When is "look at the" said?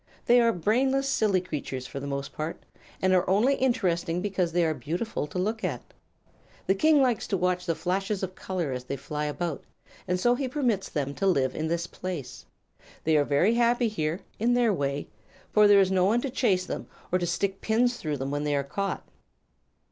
5.37-6.73